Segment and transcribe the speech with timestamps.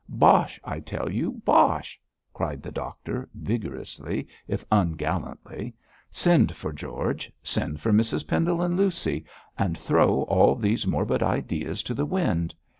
[0.09, 0.59] Bosh!
[0.63, 2.01] I tell you, bosh!'
[2.33, 5.75] cried the doctor, vigorously if ungallantly.
[6.09, 9.25] 'Send for George, send for Mrs Pendle and Lucy,
[9.59, 12.55] and throw all these morbid ideas to the wind.